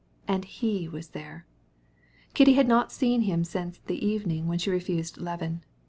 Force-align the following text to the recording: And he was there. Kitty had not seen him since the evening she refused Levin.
And 0.27 0.45
he 0.45 0.87
was 0.89 1.09
there. 1.09 1.45
Kitty 2.33 2.53
had 2.53 2.67
not 2.67 2.91
seen 2.91 3.21
him 3.21 3.43
since 3.43 3.77
the 3.85 4.03
evening 4.03 4.57
she 4.57 4.71
refused 4.71 5.19
Levin. 5.19 5.61